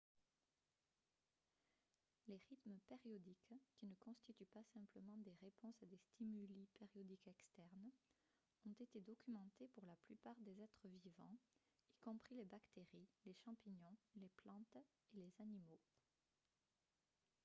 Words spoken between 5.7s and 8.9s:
à des stimuli périodiques externes ont